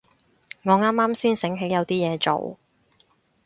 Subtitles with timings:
[0.63, 2.57] 我啱啱先醒起有啲嘢做